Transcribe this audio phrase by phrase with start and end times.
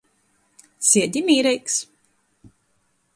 [0.87, 1.77] Siedi mīreigs.